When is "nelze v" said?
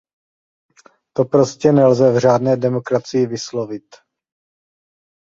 1.71-2.17